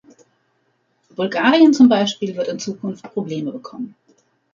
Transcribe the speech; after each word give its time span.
Bulgarien 1.15 1.75
zum 1.75 1.87
Beispiel 1.87 2.35
wird 2.35 2.47
in 2.47 2.57
Zukunft 2.57 3.03
Probleme 3.13 3.51
bekommen. 3.51 3.93